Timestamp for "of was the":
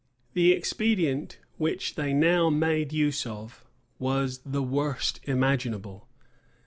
3.27-4.63